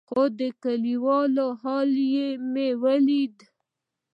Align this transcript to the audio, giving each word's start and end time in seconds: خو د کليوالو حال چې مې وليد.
خو 0.09 0.21
د 0.39 0.41
کليوالو 0.63 1.47
حال 1.61 1.89
چې 2.11 2.25
مې 2.51 2.69
وليد. 2.81 3.35